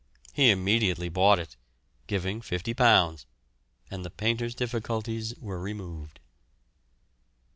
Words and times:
He 0.33 0.49
immediately 0.49 1.09
bought 1.09 1.37
it, 1.37 1.57
giving 2.07 2.41
£50, 2.41 3.25
and 3.91 4.03
the 4.03 4.09
painter's 4.09 4.55
difficulties 4.55 5.35
were 5.39 5.59
removed. 5.59 6.19